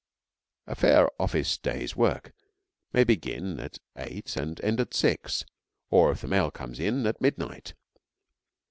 [0.65, 2.33] A fair office day's work
[2.91, 5.45] may begin at eight and end at six,
[5.91, 7.75] or, if the mail comes in, at midnight.